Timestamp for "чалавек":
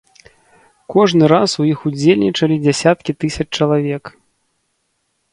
3.59-4.03